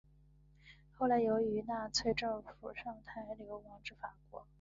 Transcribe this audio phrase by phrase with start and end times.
[0.97, 4.47] 后来由于纳粹政府上台流亡至法国。